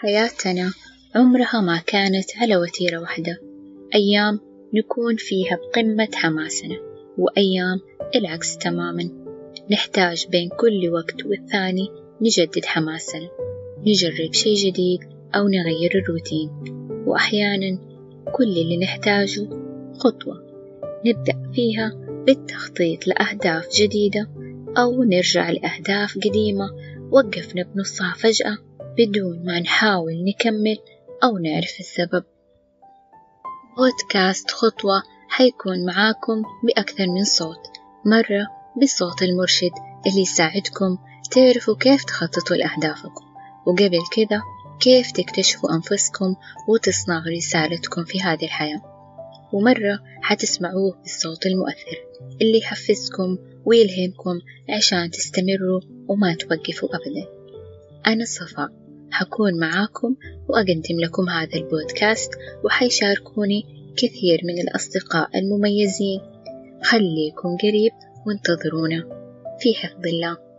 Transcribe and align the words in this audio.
حياتنا 0.00 0.72
عمرها 1.14 1.60
ما 1.60 1.78
كانت 1.86 2.36
على 2.36 2.56
وتيرة 2.56 2.98
واحدة. 2.98 3.40
أيام 3.94 4.40
نكون 4.74 5.16
فيها 5.16 5.56
بقمة 5.56 6.08
حماسنا 6.14 6.76
وأيام 7.18 7.80
العكس 8.16 8.58
تماما. 8.58 9.10
نحتاج 9.70 10.26
بين 10.26 10.48
كل 10.48 10.88
وقت 10.92 11.26
والثاني 11.26 11.88
نجدد 12.20 12.64
حماسنا 12.64 13.28
نجرب 13.86 14.32
شي 14.32 14.54
جديد 14.54 15.00
أو 15.34 15.48
نغير 15.48 15.90
الروتين. 15.94 16.50
وأحيانا 17.06 17.78
كل 18.32 18.48
اللي 18.58 18.76
نحتاجه 18.76 19.48
خطوة 19.98 20.36
نبدأ 21.06 21.52
فيها 21.54 21.92
بالتخطيط 22.26 23.06
لأهداف 23.06 23.68
جديدة 23.80 24.30
أو 24.78 25.04
نرجع 25.04 25.50
لأهداف 25.50 26.18
قديمة 26.18 26.70
وقفنا 27.10 27.62
بنصها 27.62 28.14
فجأة 28.18 28.69
بدون 28.98 29.44
ما 29.44 29.60
نحاول 29.60 30.24
نكمل 30.24 30.78
أو 31.24 31.38
نعرف 31.38 31.80
السبب. 31.80 32.24
بودكاست 33.76 34.50
خطوة 34.50 35.02
حيكون 35.28 35.86
معاكم 35.86 36.42
بأكثر 36.64 37.06
من 37.06 37.24
صوت. 37.24 37.66
مرة 38.06 38.46
بصوت 38.82 39.22
المرشد 39.22 39.72
اللي 40.06 40.20
يساعدكم 40.20 40.98
تعرفوا 41.30 41.76
كيف 41.76 42.04
تخططوا 42.04 42.56
لأهدافكم. 42.56 43.24
وقبل 43.66 44.00
كده 44.16 44.42
كيف 44.80 45.10
تكتشفوا 45.10 45.74
أنفسكم 45.74 46.36
وتصنعوا 46.68 47.36
رسالتكم 47.36 48.04
في 48.04 48.20
هذه 48.20 48.44
الحياة. 48.44 48.82
ومرة 49.52 49.98
حتسمعوه 50.22 50.98
بالصوت 51.02 51.46
المؤثر 51.46 51.98
اللي 52.42 52.58
يحفزكم 52.58 53.38
ويلهمكم 53.64 54.40
عشان 54.76 55.10
تستمروا 55.10 55.80
وما 56.08 56.34
توقفوا 56.34 56.88
أبدا. 56.88 57.39
أنا 58.06 58.24
صفاء 58.24 58.68
حكون 59.10 59.60
معاكم 59.60 60.16
وأقدم 60.48 61.00
لكم 61.04 61.28
هذا 61.28 61.54
البودكاست 61.54 62.30
وحيشاركوني 62.64 63.66
كثير 63.96 64.40
من 64.44 64.60
الأصدقاء 64.60 65.38
المميزين. 65.38 66.20
خليكم 66.82 67.48
قريب 67.62 67.92
وانتظرونا. 68.26 69.20
في 69.60 69.74
حفظ 69.74 70.06
الله. 70.06 70.49